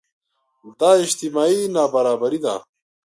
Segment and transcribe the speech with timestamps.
[0.79, 2.55] دا اجتماعي نابرابري ده.